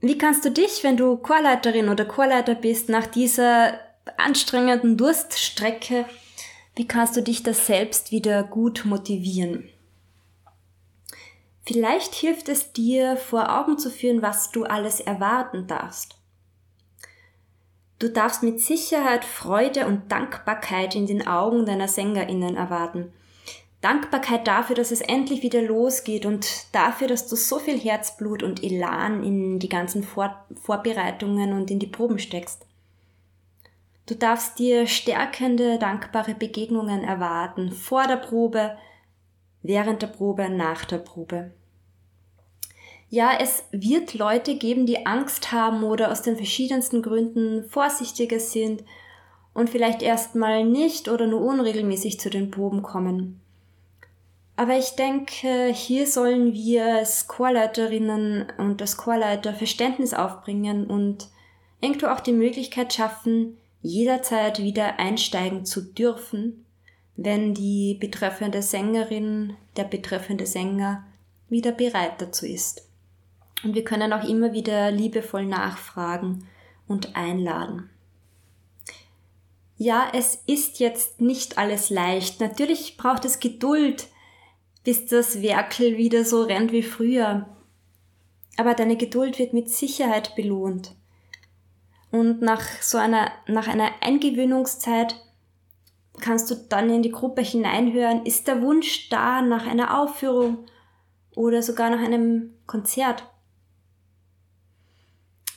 Wie 0.00 0.18
kannst 0.18 0.44
du 0.44 0.50
dich, 0.50 0.84
wenn 0.84 0.98
du 0.98 1.16
Chorleiterin 1.16 1.88
oder 1.88 2.04
Chorleiter 2.04 2.54
bist, 2.54 2.90
nach 2.90 3.06
dieser 3.06 3.78
anstrengenden 4.18 4.98
Durststrecke, 4.98 6.04
wie 6.76 6.86
kannst 6.86 7.16
du 7.16 7.22
dich 7.22 7.42
das 7.42 7.66
selbst 7.66 8.10
wieder 8.10 8.42
gut 8.42 8.84
motivieren? 8.84 9.68
Vielleicht 11.66 12.14
hilft 12.14 12.48
es 12.48 12.72
dir, 12.72 13.16
vor 13.16 13.58
Augen 13.58 13.78
zu 13.78 13.90
führen, 13.90 14.20
was 14.20 14.50
du 14.50 14.64
alles 14.64 15.00
erwarten 15.00 15.66
darfst. 15.66 16.18
Du 17.98 18.10
darfst 18.10 18.42
mit 18.42 18.60
Sicherheit 18.60 19.24
Freude 19.24 19.86
und 19.86 20.12
Dankbarkeit 20.12 20.94
in 20.94 21.06
den 21.06 21.26
Augen 21.26 21.64
deiner 21.64 21.88
Sängerinnen 21.88 22.56
erwarten. 22.56 23.12
Dankbarkeit 23.80 24.46
dafür, 24.46 24.76
dass 24.76 24.90
es 24.90 25.00
endlich 25.00 25.42
wieder 25.42 25.62
losgeht 25.62 26.26
und 26.26 26.74
dafür, 26.74 27.06
dass 27.06 27.28
du 27.28 27.36
so 27.36 27.58
viel 27.58 27.78
Herzblut 27.78 28.42
und 28.42 28.62
Elan 28.62 29.22
in 29.22 29.58
die 29.58 29.68
ganzen 29.68 30.02
Vor 30.02 30.44
Vorbereitungen 30.62 31.52
und 31.52 31.70
in 31.70 31.78
die 31.78 31.86
Proben 31.86 32.18
steckst. 32.18 32.66
Du 34.06 34.14
darfst 34.14 34.58
dir 34.58 34.86
stärkende, 34.86 35.78
dankbare 35.78 36.34
Begegnungen 36.34 37.04
erwarten, 37.04 37.72
vor 37.72 38.06
der 38.06 38.16
Probe, 38.16 38.76
während 39.64 40.02
der 40.02 40.06
Probe, 40.06 40.48
nach 40.48 40.84
der 40.84 40.98
Probe. 40.98 41.50
Ja, 43.08 43.32
es 43.40 43.64
wird 43.72 44.14
Leute 44.14 44.56
geben, 44.56 44.86
die 44.86 45.06
Angst 45.06 45.50
haben 45.52 45.82
oder 45.82 46.12
aus 46.12 46.22
den 46.22 46.36
verschiedensten 46.36 47.02
Gründen 47.02 47.64
vorsichtiger 47.68 48.38
sind 48.38 48.84
und 49.54 49.70
vielleicht 49.70 50.02
erstmal 50.02 50.64
nicht 50.64 51.08
oder 51.08 51.26
nur 51.26 51.40
unregelmäßig 51.40 52.20
zu 52.20 52.28
den 52.28 52.50
Proben 52.50 52.82
kommen. 52.82 53.40
Aber 54.56 54.76
ich 54.76 54.90
denke, 54.90 55.72
hier 55.72 56.06
sollen 56.06 56.52
wir 56.52 56.96
als 56.96 57.26
Chorleiterinnen 57.26 58.46
und 58.58 58.80
als 58.80 58.96
Chorleiter 58.96 59.54
Verständnis 59.54 60.14
aufbringen 60.14 60.86
und 60.86 61.28
irgendwo 61.80 62.06
auch 62.06 62.20
die 62.20 62.32
Möglichkeit 62.32 62.92
schaffen, 62.92 63.56
jederzeit 63.80 64.60
wieder 64.60 64.98
einsteigen 64.98 65.64
zu 65.64 65.82
dürfen, 65.82 66.63
wenn 67.16 67.54
die 67.54 67.94
betreffende 67.94 68.62
Sängerin, 68.62 69.56
der 69.76 69.84
betreffende 69.84 70.46
Sänger 70.46 71.06
wieder 71.48 71.72
bereit 71.72 72.20
dazu 72.20 72.46
ist. 72.46 72.88
Und 73.62 73.74
wir 73.74 73.84
können 73.84 74.12
auch 74.12 74.28
immer 74.28 74.52
wieder 74.52 74.90
liebevoll 74.90 75.46
nachfragen 75.46 76.46
und 76.86 77.16
einladen. 77.16 77.90
Ja, 79.76 80.08
es 80.12 80.36
ist 80.46 80.78
jetzt 80.80 81.20
nicht 81.20 81.58
alles 81.58 81.90
leicht. 81.90 82.40
Natürlich 82.40 82.96
braucht 82.96 83.24
es 83.24 83.40
Geduld, 83.40 84.08
bis 84.84 85.06
das 85.06 85.42
Werkel 85.42 85.96
wieder 85.96 86.24
so 86.24 86.42
rennt 86.42 86.72
wie 86.72 86.82
früher. 86.82 87.48
Aber 88.56 88.74
deine 88.74 88.96
Geduld 88.96 89.38
wird 89.38 89.52
mit 89.52 89.68
Sicherheit 89.70 90.36
belohnt. 90.36 90.94
Und 92.12 92.40
nach 92.42 92.62
so 92.80 92.98
einer, 92.98 93.32
nach 93.48 93.66
einer 93.66 93.90
Eingewöhnungszeit 94.00 95.16
kannst 96.20 96.50
du 96.50 96.54
dann 96.54 96.90
in 96.90 97.02
die 97.02 97.10
Gruppe 97.10 97.42
hineinhören, 97.42 98.24
ist 98.24 98.46
der 98.46 98.62
Wunsch 98.62 99.08
da 99.08 99.42
nach 99.42 99.66
einer 99.66 100.00
Aufführung 100.00 100.66
oder 101.34 101.62
sogar 101.62 101.90
nach 101.90 102.00
einem 102.00 102.54
Konzert. 102.66 103.24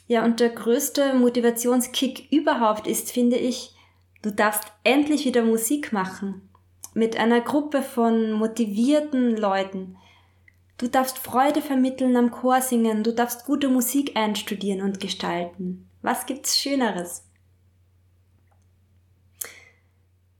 Ja, 0.07 0.23
und 0.23 0.39
der 0.39 0.49
größte 0.49 1.13
Motivationskick 1.13 2.31
überhaupt 2.31 2.87
ist, 2.87 3.11
finde 3.11 3.37
ich, 3.37 3.75
du 4.21 4.31
darfst 4.31 4.71
endlich 4.83 5.25
wieder 5.25 5.43
Musik 5.43 5.91
machen 5.91 6.49
mit 6.93 7.15
einer 7.17 7.41
Gruppe 7.41 7.83
von 7.83 8.31
motivierten 8.31 9.37
Leuten. 9.37 9.97
Du 10.79 10.87
darfst 10.87 11.19
Freude 11.19 11.61
vermitteln 11.61 12.15
am 12.17 12.31
Chorsingen, 12.31 13.03
du 13.03 13.13
darfst 13.13 13.45
gute 13.45 13.69
Musik 13.69 14.15
einstudieren 14.15 14.81
und 14.81 14.99
gestalten. 14.99 15.89
Was 16.01 16.25
gibt's 16.25 16.57
Schöneres? 16.57 17.26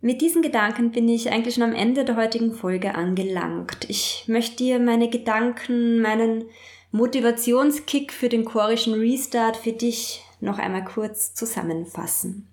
Mit 0.08 0.22
diesen 0.22 0.42
Gedanken 0.42 0.92
bin 0.92 1.10
ich 1.10 1.34
eigentlich 1.34 1.56
schon 1.56 1.66
am 1.66 1.76
Ende 1.76 2.06
der 2.06 2.16
heutigen 2.16 2.54
Folge 2.54 2.96
angelangt. 2.96 3.90
Ich 3.90 4.24
möchte 4.28 4.56
dir 4.56 4.80
meine 4.80 5.10
Gedanken, 5.10 6.00
meinen 6.02 6.46
Motivationskick 6.94 8.14
für 8.14 8.30
den 8.30 8.46
chorischen 8.46 8.94
Restart 8.94 9.58
für 9.58 9.74
dich 9.74 10.24
noch 10.40 10.60
einmal 10.60 10.86
kurz 10.86 11.34
zusammenfassen. 11.34 12.48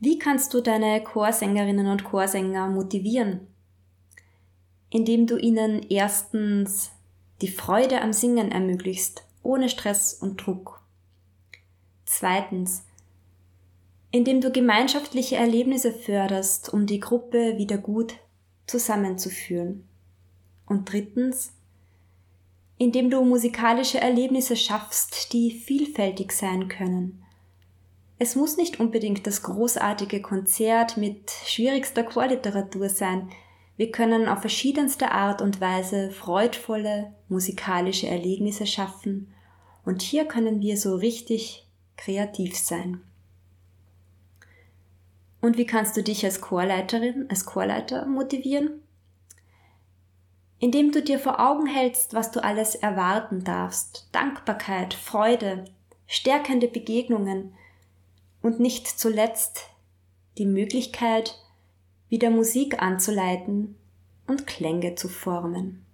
Wie 0.00 0.18
kannst 0.18 0.54
du 0.54 0.62
deine 0.62 1.02
Chorsängerinnen 1.02 1.88
und 1.88 2.02
Chorsänger 2.04 2.68
motivieren? 2.68 3.46
Indem 4.88 5.26
du 5.26 5.36
ihnen 5.36 5.84
erstens 5.90 6.92
die 7.42 7.48
Freude 7.48 8.00
am 8.00 8.14
Singen 8.14 8.52
ermöglichst, 8.52 9.22
ohne 9.42 9.68
Stress 9.68 10.14
und 10.14 10.46
Druck. 10.46 10.80
Zweitens, 12.06 12.84
indem 14.12 14.40
du 14.40 14.52
gemeinschaftliche 14.52 15.34
Erlebnisse 15.36 15.92
förderst, 15.92 16.72
um 16.72 16.86
die 16.86 17.00
Gruppe 17.00 17.58
wieder 17.58 17.78
gut 17.78 18.14
zusammenzuführen. 18.68 19.88
Und 20.66 20.92
drittens, 20.92 21.52
indem 22.78 23.10
du 23.10 23.24
musikalische 23.24 24.00
Erlebnisse 24.00 24.54
schaffst, 24.54 25.32
die 25.32 25.50
vielfältig 25.50 26.30
sein 26.30 26.68
können 26.68 27.22
es 28.22 28.36
muss 28.36 28.56
nicht 28.56 28.78
unbedingt 28.78 29.26
das 29.26 29.42
großartige 29.42 30.22
Konzert 30.22 30.96
mit 30.96 31.32
schwierigster 31.44 32.04
Chorliteratur 32.04 32.88
sein. 32.88 33.30
Wir 33.76 33.90
können 33.90 34.28
auf 34.28 34.38
verschiedenste 34.38 35.10
Art 35.10 35.42
und 35.42 35.60
Weise 35.60 36.12
freudvolle 36.12 37.14
musikalische 37.28 38.06
Erlebnisse 38.06 38.64
schaffen 38.64 39.34
und 39.84 40.02
hier 40.02 40.24
können 40.24 40.60
wir 40.60 40.76
so 40.76 40.94
richtig 40.94 41.66
kreativ 41.96 42.56
sein. 42.56 43.00
Und 45.42 45.58
wie 45.58 45.66
kannst 45.66 45.96
du 45.96 46.02
dich 46.02 46.24
als 46.24 46.40
Chorleiterin, 46.40 47.26
als 47.28 47.44
Chorleiter 47.44 48.06
motivieren? 48.06 48.80
Indem 50.58 50.92
du 50.92 51.02
dir 51.02 51.18
vor 51.18 51.38
Augen 51.40 51.66
hältst, 51.66 52.14
was 52.14 52.30
du 52.30 52.42
alles 52.42 52.76
erwarten 52.76 53.44
darfst. 53.44 54.08
Dankbarkeit, 54.12 54.94
Freude, 54.94 55.66
stärkende 56.06 56.68
Begegnungen, 56.68 57.52
und 58.42 58.60
nicht 58.60 58.86
zuletzt 58.86 59.70
die 60.36 60.46
Möglichkeit, 60.46 61.38
wieder 62.08 62.30
Musik 62.30 62.82
anzuleiten 62.82 63.76
und 64.26 64.46
Klänge 64.46 64.96
zu 64.96 65.08
formen. 65.08 65.86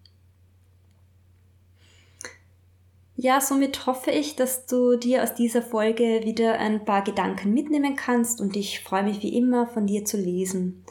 Ja, 3.20 3.40
somit 3.40 3.84
hoffe 3.84 4.12
ich, 4.12 4.36
dass 4.36 4.66
du 4.66 4.96
dir 4.96 5.24
aus 5.24 5.34
dieser 5.34 5.60
Folge 5.60 6.20
wieder 6.22 6.60
ein 6.60 6.84
paar 6.84 7.02
Gedanken 7.02 7.52
mitnehmen 7.52 7.96
kannst 7.96 8.40
und 8.40 8.54
ich 8.54 8.78
freue 8.78 9.02
mich 9.02 9.24
wie 9.24 9.36
immer 9.36 9.66
von 9.66 9.88
dir 9.88 10.04
zu 10.04 10.16
lesen. 10.16 10.84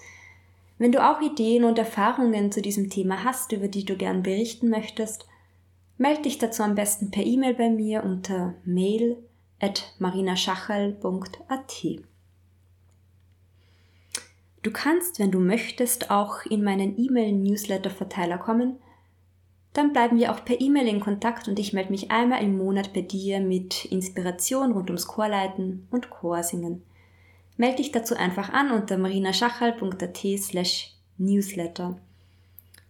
Wenn 0.77 0.91
du 0.91 1.01
auch 1.01 1.21
Ideen 1.21 1.63
und 1.63 1.79
Erfahrungen 1.79 2.51
zu 2.51 2.61
diesem 2.61 2.89
Thema 2.89 3.23
hast, 3.23 3.53
über 3.53 3.69
die 3.69 3.85
du 3.85 3.95
gern 3.95 4.23
berichten 4.23 4.67
möchtest, 4.67 5.25
melde 5.97 6.23
dich 6.23 6.37
dazu 6.37 6.63
am 6.63 6.75
besten 6.75 7.11
per 7.11 7.25
E-Mail 7.25 7.53
bei 7.53 7.69
mir 7.69 8.03
unter 8.03 8.55
mail 8.65 9.15
at 9.61 9.95
marinaschachal.at. 9.97 11.85
Du 14.63 14.71
kannst, 14.71 15.19
wenn 15.19 15.31
du 15.31 15.39
möchtest, 15.39 16.11
auch 16.11 16.43
in 16.43 16.61
meinen 16.61 16.99
E-Mail-Newsletter-Verteiler 16.99 18.37
kommen. 18.37 18.79
Dann 19.77 19.93
bleiben 19.93 20.17
wir 20.17 20.31
auch 20.31 20.43
per 20.43 20.59
E-Mail 20.59 20.87
in 20.87 20.99
Kontakt 20.99 21.47
und 21.47 21.59
ich 21.59 21.71
melde 21.71 21.91
mich 21.91 22.09
einmal 22.09 22.41
im 22.41 22.57
Monat 22.57 22.93
bei 22.93 23.01
dir 23.01 23.39
mit 23.39 23.85
Inspiration 23.85 24.71
rund 24.71 24.89
ums 24.89 25.05
Chorleiten 25.05 25.87
und 25.91 26.09
Chorsingen. 26.09 26.81
Melde 27.57 27.77
dich 27.77 27.91
dazu 27.91 28.15
einfach 28.15 28.51
an 28.51 28.71
unter 28.71 28.97
marinaschachal.at 28.97 30.17
slash 30.39 30.95
newsletter. 31.19 31.95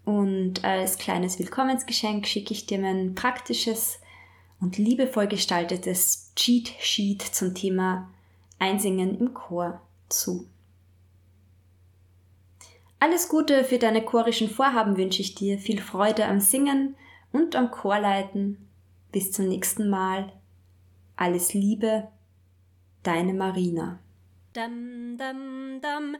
Und 0.05 0.63
als 0.63 0.97
kleines 0.97 1.39
Willkommensgeschenk 1.39 2.25
schicke 2.25 2.53
ich 2.53 2.67
dir 2.67 2.79
mein 2.79 3.15
praktisches 3.15 3.99
und 4.61 4.77
liebevoll 4.77 5.27
gestaltetes 5.27 6.31
Cheat 6.37 6.69
Sheet 6.79 7.21
zum 7.21 7.53
Thema 7.53 8.09
Einsingen 8.59 9.19
im 9.19 9.33
Chor 9.33 9.81
zu. 10.07 10.47
Alles 12.99 13.29
Gute 13.29 13.63
für 13.63 13.77
deine 13.77 14.03
chorischen 14.03 14.49
Vorhaben 14.49 14.97
wünsche 14.97 15.21
ich 15.21 15.35
dir. 15.35 15.59
Viel 15.59 15.79
Freude 15.79 16.25
am 16.25 16.39
Singen 16.39 16.95
und 17.31 17.55
am 17.55 17.69
Chorleiten. 17.69 18.67
Bis 19.11 19.31
zum 19.31 19.47
nächsten 19.47 19.89
Mal. 19.89 20.33
Alles 21.15 21.53
Liebe, 21.53 22.07
deine 23.03 23.33
Marina. 23.33 23.99
Dum, 24.53 25.17
dum, 25.17 25.81
dum. 25.81 26.17